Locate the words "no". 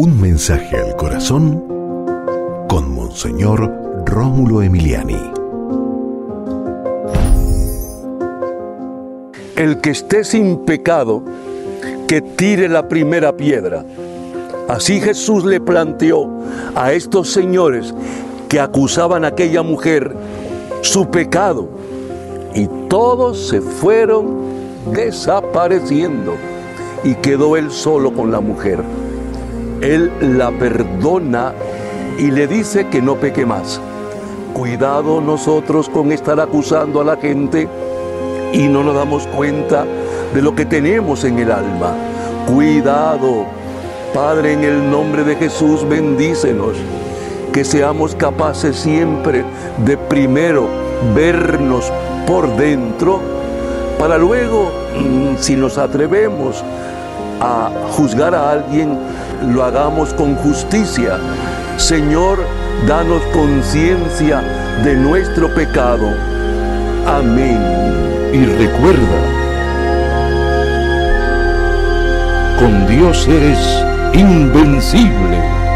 33.00-33.14, 38.68-38.84